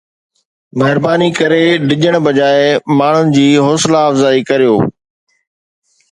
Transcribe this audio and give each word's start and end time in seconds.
مھرباني 0.79 1.29
ڪري 1.39 1.63
ڊڄڻ 1.87 2.13
بجاءِ 2.25 2.61
ماڻھن 2.97 3.25
جي 3.35 3.45
حوصلا 3.65 4.01
افزائي 4.09 4.41
ڪريو 4.49 4.73